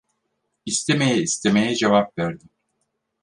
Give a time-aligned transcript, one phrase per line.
[0.65, 2.49] İstemeye istemeye cevap verdim.